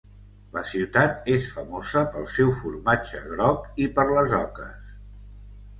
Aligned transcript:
La 0.53 0.61
ciutat 0.69 1.29
és 1.33 1.49
famosa 1.57 2.03
pel 2.15 2.25
seu 2.39 2.49
formatge 2.63 3.23
groc 3.29 3.69
i 3.87 3.89
per 3.99 4.09
les 4.15 4.37
oques. 4.41 4.91